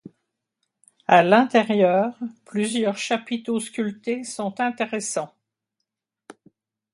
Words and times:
À 1.05 1.21
l'intérieur, 1.21 2.17
plusieurs 2.45 2.97
chapiteaux 2.97 3.59
sculptés 3.59 4.23
sont 4.23 4.59
intéressants. 4.59 5.31